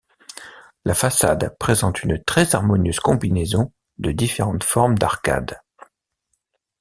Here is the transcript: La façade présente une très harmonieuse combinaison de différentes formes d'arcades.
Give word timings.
La 0.83 0.95
façade 0.95 1.55
présente 1.59 2.01
une 2.01 2.17
très 2.23 2.55
harmonieuse 2.55 2.99
combinaison 2.99 3.71
de 3.99 4.11
différentes 4.11 4.63
formes 4.63 4.97
d'arcades. 4.97 5.61